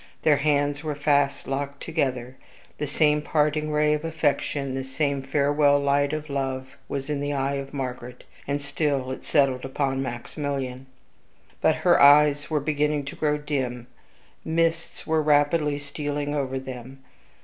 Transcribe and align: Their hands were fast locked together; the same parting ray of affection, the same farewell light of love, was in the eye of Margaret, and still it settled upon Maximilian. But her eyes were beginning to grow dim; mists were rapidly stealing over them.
Their 0.23 0.37
hands 0.37 0.83
were 0.83 0.95
fast 0.95 1.47
locked 1.47 1.83
together; 1.83 2.35
the 2.79 2.87
same 2.87 3.21
parting 3.21 3.71
ray 3.71 3.93
of 3.93 4.03
affection, 4.03 4.73
the 4.73 4.83
same 4.83 5.21
farewell 5.21 5.77
light 5.79 6.11
of 6.11 6.27
love, 6.27 6.69
was 6.89 7.07
in 7.07 7.19
the 7.19 7.33
eye 7.33 7.57
of 7.57 7.71
Margaret, 7.71 8.23
and 8.47 8.63
still 8.63 9.11
it 9.11 9.25
settled 9.25 9.63
upon 9.63 10.01
Maximilian. 10.01 10.87
But 11.61 11.75
her 11.85 12.01
eyes 12.01 12.49
were 12.49 12.59
beginning 12.59 13.05
to 13.05 13.15
grow 13.15 13.37
dim; 13.37 13.85
mists 14.43 15.05
were 15.05 15.21
rapidly 15.21 15.77
stealing 15.77 16.33
over 16.33 16.57
them. 16.57 17.03